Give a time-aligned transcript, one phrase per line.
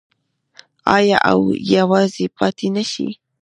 [0.95, 1.39] آیا او
[1.75, 3.07] یوځای پاتې نشي؟